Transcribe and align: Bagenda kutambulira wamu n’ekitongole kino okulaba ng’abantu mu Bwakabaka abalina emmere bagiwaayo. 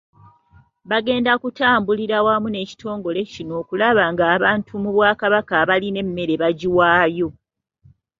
Bagenda 0.89 1.31
kutambulira 1.41 2.17
wamu 2.25 2.47
n’ekitongole 2.51 3.21
kino 3.33 3.53
okulaba 3.61 4.03
ng’abantu 4.11 4.71
mu 4.83 4.89
Bwakabaka 4.95 5.53
abalina 5.61 5.99
emmere 6.05 6.33
bagiwaayo. 6.41 7.27